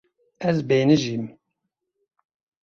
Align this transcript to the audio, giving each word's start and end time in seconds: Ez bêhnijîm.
Ez 0.49 0.57
bêhnijîm. 0.67 1.25